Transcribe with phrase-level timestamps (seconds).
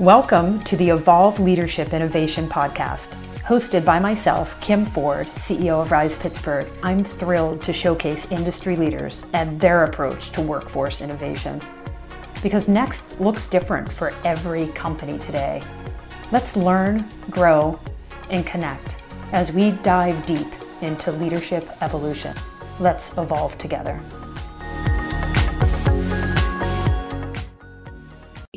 [0.00, 3.08] Welcome to the Evolve Leadership Innovation Podcast.
[3.40, 9.22] Hosted by myself, Kim Ford, CEO of Rise Pittsburgh, I'm thrilled to showcase industry leaders
[9.34, 11.60] and their approach to workforce innovation.
[12.42, 15.62] Because next looks different for every company today.
[16.32, 17.78] Let's learn, grow,
[18.30, 18.96] and connect
[19.32, 20.48] as we dive deep
[20.80, 22.34] into leadership evolution.
[22.78, 24.00] Let's evolve together.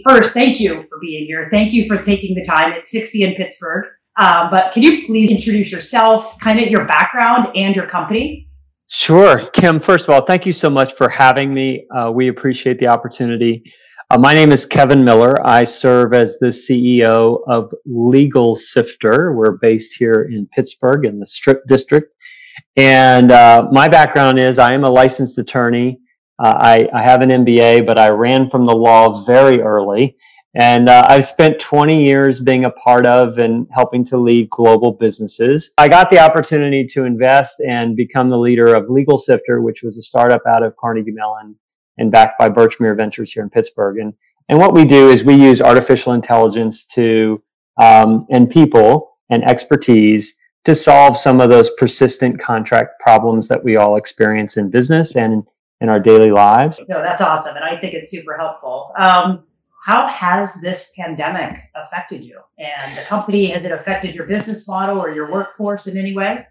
[0.04, 1.48] First, thank you for being here.
[1.52, 2.74] Thank you for taking the time.
[2.74, 3.86] It's 60 in Pittsburgh.
[4.18, 8.47] Uh, but can you please introduce yourself, kind of your background and your company?
[8.88, 9.47] Sure.
[9.52, 11.88] Kim, first of all, thank you so much for having me.
[11.96, 13.64] Uh, we appreciate the opportunity.
[14.11, 15.36] Uh, my name is Kevin Miller.
[15.47, 19.33] I serve as the CEO of LegalSifter.
[19.33, 22.14] We're based here in Pittsburgh in the Strip District.
[22.75, 26.00] And uh, my background is I am a licensed attorney.
[26.43, 30.18] Uh, I, I, have an MBA, but I ran from the law very early.
[30.56, 34.91] And uh, I've spent 20 years being a part of and helping to lead global
[34.91, 35.71] businesses.
[35.77, 40.02] I got the opportunity to invest and become the leader of LegalSifter, which was a
[40.02, 41.55] startup out of Carnegie Mellon
[41.97, 43.99] and backed by Birchmere Ventures here in Pittsburgh.
[43.99, 44.14] And,
[44.49, 47.41] and what we do is we use artificial intelligence to,
[47.81, 53.77] um, and people and expertise to solve some of those persistent contract problems that we
[53.77, 55.44] all experience in business and
[55.84, 56.81] in our daily lives.
[56.88, 57.56] No, that's awesome.
[57.58, 58.94] And I think it's super helpful.
[58.98, 59.44] Um,
[59.84, 63.48] how has this pandemic affected you and the company?
[63.48, 66.48] Has it affected your business model or your workforce in any way?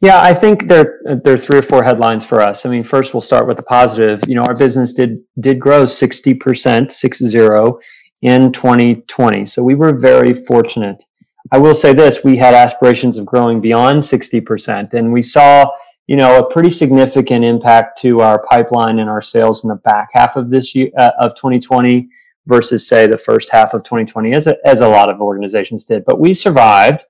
[0.00, 2.66] Yeah, I think there there are three or four headlines for us.
[2.66, 4.20] I mean, first we'll start with the positive.
[4.26, 7.78] You know, our business did did grow sixty percent, six zero,
[8.22, 9.46] in 2020.
[9.46, 11.04] So we were very fortunate.
[11.52, 15.70] I will say this: we had aspirations of growing beyond sixty percent, and we saw
[16.08, 20.08] you know, a pretty significant impact to our pipeline and our sales in the back
[20.12, 22.08] half of this year uh, of 2020
[22.46, 26.04] versus say the first half of 2020 as a, as a lot of organizations did.
[26.04, 27.04] But we survived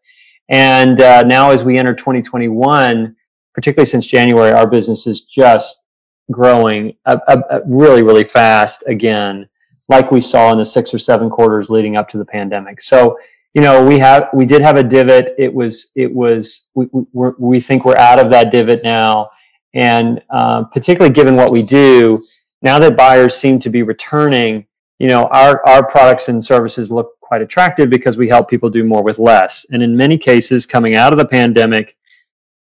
[0.51, 3.15] and uh, now as we enter 2021
[3.53, 5.83] particularly since january our business is just
[6.31, 9.47] growing a, a, a really really fast again
[9.89, 12.81] like we saw in the six or seven quarters leading up to the pandemic.
[12.81, 13.19] So
[13.59, 15.35] you know, we have we did have a divot.
[15.37, 19.31] It was it was we we we think we're out of that divot now,
[19.75, 22.23] and uh, particularly given what we do
[22.63, 24.65] now that buyers seem to be returning,
[25.01, 28.85] you know, our our products and services look quite attractive because we help people do
[28.85, 29.67] more with less.
[29.73, 31.97] And in many cases, coming out of the pandemic,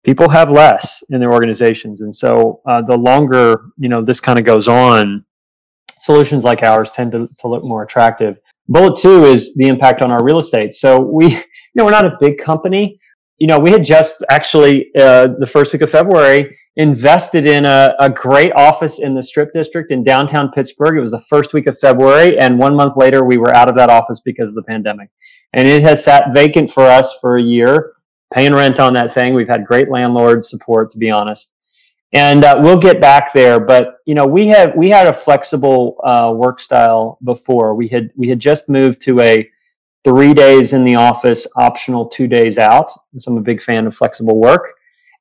[0.03, 4.38] people have less in their organizations, and so uh, the longer you know this kind
[4.38, 5.23] of goes on,
[6.00, 8.41] solutions like ours tend to, to look more attractive.
[8.72, 10.74] Bullet two is the impact on our real estate.
[10.74, 11.44] So we, you
[11.76, 13.00] know, we're not a big company.
[13.38, 17.96] You know, we had just actually uh, the first week of February invested in a,
[18.00, 20.98] a great office in the Strip District in downtown Pittsburgh.
[20.98, 23.76] It was the first week of February, and one month later, we were out of
[23.78, 25.09] that office because of the pandemic.
[25.53, 27.94] And it has sat vacant for us for a year,
[28.34, 29.34] paying rent on that thing.
[29.34, 31.52] We've had great landlord support, to be honest
[32.13, 33.59] and uh, we'll get back there.
[33.59, 37.75] But you know, we have we had a flexible uh, work style before.
[37.75, 39.49] We had we had just moved to a
[40.03, 42.91] three days in the office, optional two days out.
[43.17, 44.73] So I'm a big fan of flexible work,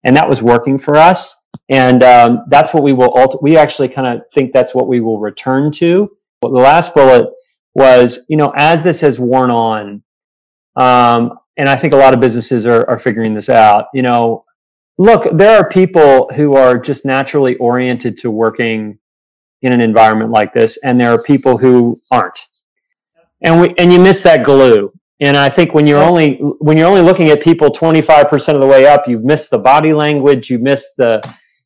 [0.04, 1.36] and that was working for us.
[1.68, 3.16] And um, that's what we will.
[3.16, 6.10] Ult- we actually kind of think that's what we will return to.
[6.42, 7.26] The last bullet
[7.74, 10.02] was, you know, as this has worn on,
[10.76, 13.86] um, and I think a lot of businesses are, are figuring this out.
[13.92, 14.44] You know,
[15.00, 18.99] look, there are people who are just naturally oriented to working
[19.62, 22.38] in an environment like this, and there are people who aren't.
[23.43, 24.93] And we and you miss that glue.
[25.21, 28.66] And I think when you're only when you're only looking at people 25% of the
[28.66, 31.22] way up, you've missed the body language, you miss the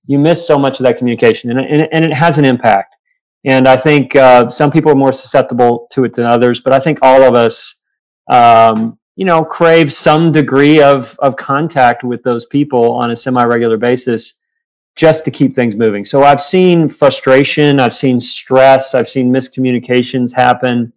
[0.06, 2.94] you miss so much of that communication, and and, and it has an impact.
[3.44, 6.78] And I think uh, some people are more susceptible to it than others, but I
[6.78, 7.80] think all of us
[8.30, 13.44] um, you know, crave some degree of, of contact with those people on a semi
[13.44, 14.34] regular basis
[14.96, 16.04] just to keep things moving.
[16.04, 20.92] So I've seen frustration, I've seen stress, I've seen miscommunications happen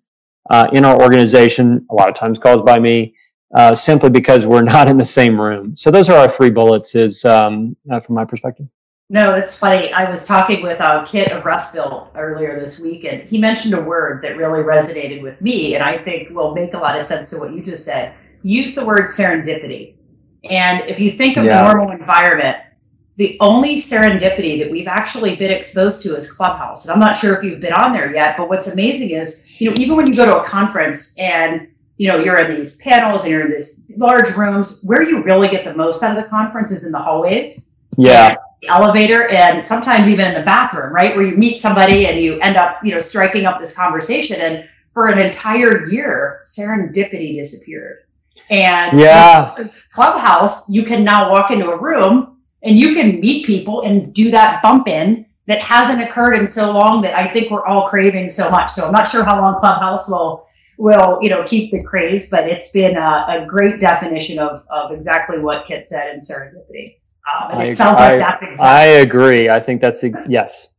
[0.50, 3.16] uh, in our organization, a lot of times caused by me,
[3.56, 5.76] uh, simply because we're not in the same room.
[5.76, 8.68] So those are our three bullets, is um, uh, from my perspective.
[9.10, 9.94] No, it's funny.
[9.94, 13.82] I was talking with uh, Kit of Rustville earlier this week, and he mentioned a
[13.82, 17.30] word that really resonated with me, and I think will make a lot of sense
[17.30, 18.14] to what you just said.
[18.44, 19.94] Use the word serendipity.
[20.44, 21.64] And if you think of yeah.
[21.64, 22.58] the normal environment,
[23.16, 26.84] the only serendipity that we've actually been exposed to is Clubhouse.
[26.84, 29.70] And I'm not sure if you've been on there yet, but what's amazing is, you
[29.70, 33.24] know, even when you go to a conference and you know, you're in these panels
[33.24, 36.30] and you're in these large rooms, where you really get the most out of the
[36.30, 37.66] conference is in the hallways.
[37.98, 38.36] Yeah
[38.68, 41.16] elevator and sometimes even in the bathroom, right?
[41.16, 44.42] Where you meet somebody and you end up, you know, striking up this conversation.
[44.42, 48.04] And for an entire year, serendipity disappeared.
[48.50, 53.46] And yeah, it's Clubhouse, you can now walk into a room and you can meet
[53.46, 57.50] people and do that bump in that hasn't occurred in so long that I think
[57.52, 58.72] we're all craving so much.
[58.72, 60.46] So I'm not sure how long Clubhouse will
[60.78, 64.92] will you know keep the craze, but it's been a, a great definition of of
[64.92, 66.98] exactly what Kit said in serendipity.
[67.28, 68.66] Um, and I, it sounds I, like that's exactly.
[68.66, 69.50] I agree.
[69.50, 70.70] I think that's yes.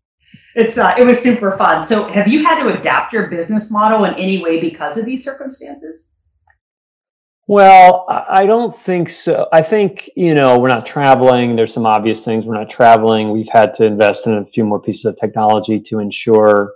[0.54, 1.82] It's uh, it was super fun.
[1.82, 5.22] So have you had to adapt your business model in any way because of these
[5.24, 6.10] circumstances?
[7.50, 9.48] Well, I don't think so.
[9.54, 11.56] I think, you know, we're not traveling.
[11.56, 12.44] There's some obvious things.
[12.44, 13.30] We're not traveling.
[13.30, 16.74] We've had to invest in a few more pieces of technology to ensure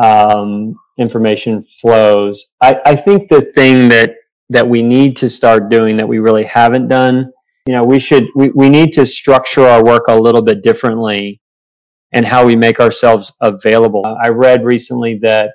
[0.00, 2.46] um, information flows.
[2.60, 4.14] I, I think the thing that
[4.50, 7.32] that we need to start doing that we really haven't done,
[7.66, 11.40] you know, we should we, we need to structure our work a little bit differently
[12.12, 14.02] and how we make ourselves available.
[14.22, 15.52] I read recently that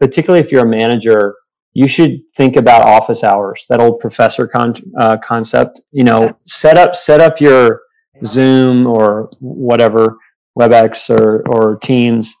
[0.00, 1.36] particularly if you're a manager,
[1.72, 3.66] you should think about office hours.
[3.68, 5.80] That old professor con- uh, concept.
[5.92, 7.82] You know, set up set up your
[8.24, 10.18] Zoom or whatever
[10.58, 12.34] WebEx or or Teams,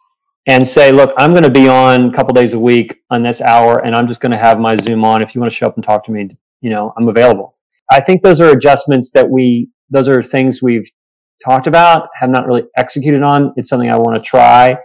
[0.48, 3.40] and say, look, I'm going to be on a couple days a week on this
[3.40, 5.22] hour, and I'm just going to have my Zoom on.
[5.22, 7.53] If you want to show up and talk to me, you know, I'm available.
[7.90, 9.68] I think those are adjustments that we.
[9.90, 10.90] Those are things we've
[11.44, 13.52] talked about, have not really executed on.
[13.56, 14.76] It's something I want to try,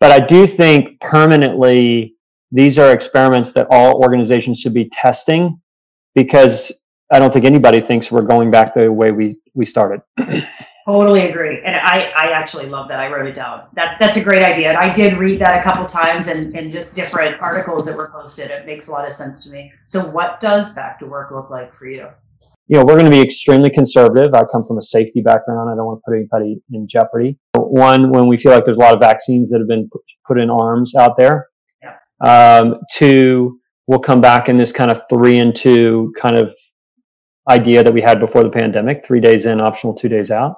[0.00, 2.14] but I do think permanently
[2.50, 5.60] these are experiments that all organizations should be testing
[6.14, 6.70] because
[7.10, 10.00] I don't think anybody thinks we're going back the way we, we started.
[10.86, 11.60] Totally agree.
[11.64, 12.98] And I, I actually love that.
[12.98, 13.68] I wrote it down.
[13.74, 14.68] That that's a great idea.
[14.68, 18.10] And I did read that a couple times and, and just different articles that were
[18.10, 18.50] posted.
[18.50, 19.72] It makes a lot of sense to me.
[19.86, 22.08] So what does back to work look like for you?
[22.66, 24.34] You know, we're going to be extremely conservative.
[24.34, 25.70] I come from a safety background.
[25.70, 27.38] I don't want to put anybody in jeopardy.
[27.56, 29.88] One, when we feel like there's a lot of vaccines that have been
[30.26, 31.48] put in arms out there,
[32.24, 36.54] um, two, we'll come back in this kind of three and two kind of
[37.50, 40.56] idea that we had before the pandemic: three days in, optional two days out.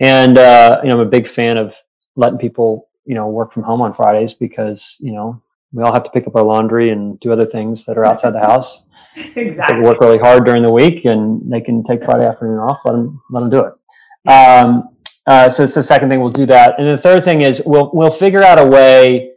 [0.00, 1.74] And uh, you know, I'm a big fan of
[2.16, 5.40] letting people you know work from home on Fridays because you know
[5.72, 8.32] we all have to pick up our laundry and do other things that are outside
[8.32, 8.84] the house.
[9.36, 9.80] exactly.
[9.80, 12.80] They work really hard during the week, and they can take Friday afternoon off.
[12.84, 14.30] Let them let them do it.
[14.30, 14.88] Um,
[15.26, 17.90] uh, so it's the second thing we'll do that, and the third thing is we'll
[17.92, 19.32] we'll figure out a way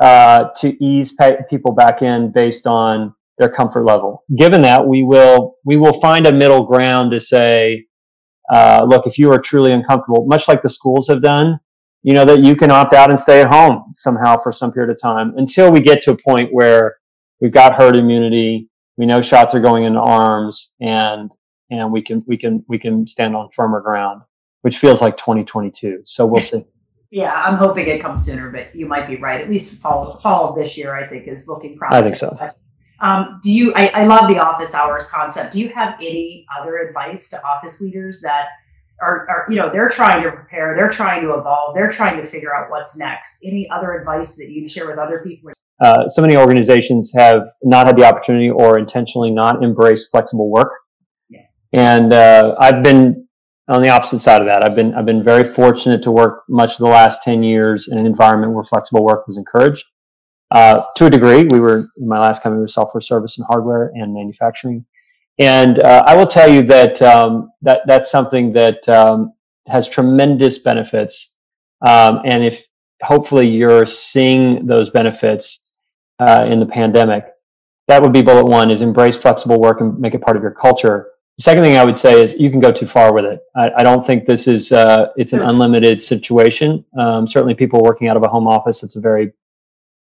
[0.00, 1.14] uh, to ease
[1.50, 4.24] people back in based on their comfort level.
[4.36, 7.86] Given that, we will we will find a middle ground to say,
[8.50, 11.58] uh, look, if you are truly uncomfortable, much like the schools have done,
[12.02, 14.90] you know that you can opt out and stay at home somehow for some period
[14.90, 16.98] of time until we get to a point where
[17.40, 21.30] we've got herd immunity, we know shots are going into arms, and
[21.70, 24.22] and we can we can we can stand on firmer ground,
[24.62, 26.02] which feels like 2022.
[26.04, 26.64] So we'll see.
[27.10, 29.40] Yeah, I'm hoping it comes sooner, but you might be right.
[29.40, 32.00] At least fall fall of this year, I think, is looking promising.
[32.00, 32.48] I think so.
[33.00, 33.72] Um, do you?
[33.74, 35.52] I, I love the office hours concept.
[35.52, 38.46] Do you have any other advice to office leaders that
[39.00, 42.26] are, are, you know, they're trying to prepare, they're trying to evolve, they're trying to
[42.26, 43.38] figure out what's next.
[43.44, 45.52] Any other advice that you'd share with other people?
[45.80, 50.72] Uh, so many organizations have not had the opportunity or intentionally not embraced flexible work.
[51.28, 51.42] Yeah.
[51.72, 53.28] And uh, I've been
[53.68, 54.64] on the opposite side of that.
[54.64, 57.98] I've been I've been very fortunate to work much of the last ten years in
[57.98, 59.84] an environment where flexible work was encouraged.
[60.50, 63.92] Uh, to a degree, we were in my last company was software service and hardware
[63.94, 64.84] and manufacturing,
[65.38, 69.34] and uh, I will tell you that um, that that's something that um,
[69.66, 71.34] has tremendous benefits.
[71.86, 72.66] Um, and if
[73.02, 75.58] hopefully you're seeing those benefits
[76.18, 77.26] uh, in the pandemic,
[77.86, 80.52] that would be bullet one: is embrace flexible work and make it part of your
[80.52, 81.08] culture.
[81.36, 83.40] The second thing I would say is you can go too far with it.
[83.54, 86.84] I, I don't think this is uh, it's an unlimited situation.
[86.98, 89.30] Um, certainly, people working out of a home office, it's a very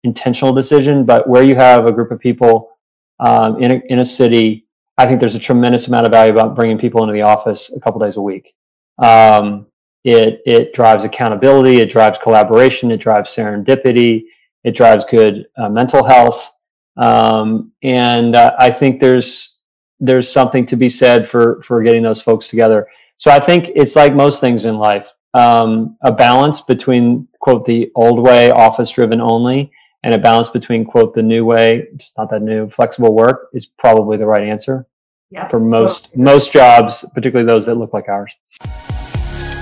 [0.03, 1.05] intentional decision.
[1.05, 2.77] But where you have a group of people
[3.19, 4.67] um, in a, in a city,
[4.98, 7.79] I think there's a tremendous amount of value about bringing people into the office a
[7.79, 8.53] couple days a week.
[9.00, 9.67] Um,
[10.03, 14.24] it it drives accountability, it drives collaboration, it drives serendipity,
[14.63, 16.51] it drives good uh, mental health,
[16.98, 19.62] um, and uh, I think there's
[20.00, 22.88] there's something to be said for for getting those folks together.
[23.17, 27.89] So I think it's like most things in life, um, a balance between quote the
[27.95, 29.72] old way, office driven only,
[30.03, 33.65] and a balance between quote the new way, just not that new, flexible work is
[33.65, 34.86] probably the right answer
[35.33, 38.33] yeah, for most most jobs, particularly those that look like ours.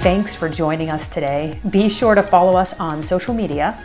[0.03, 1.60] Thanks for joining us today.
[1.69, 3.81] Be sure to follow us on social media,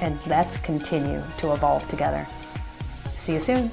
[0.00, 2.26] and let's continue to evolve together.
[3.14, 3.70] See you soon.